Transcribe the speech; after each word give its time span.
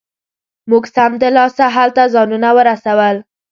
موږ 0.69 0.83
سمدلاسه 0.95 1.65
هلته 1.75 2.03
ځانونه 2.13 2.49
ورسول. 2.57 3.15